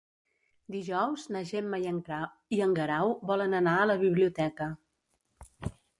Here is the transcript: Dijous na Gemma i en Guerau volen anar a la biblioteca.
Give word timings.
Dijous 0.75 1.25
na 1.35 1.43
Gemma 1.49 1.79
i 1.83 2.61
en 2.69 2.73
Guerau 2.79 3.13
volen 3.33 3.55
anar 3.61 3.77
a 3.83 3.87
la 3.93 3.99
biblioteca. 4.05 4.71